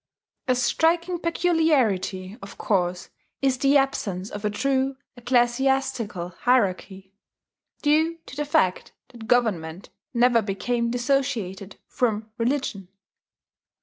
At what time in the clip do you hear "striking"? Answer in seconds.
0.55-1.19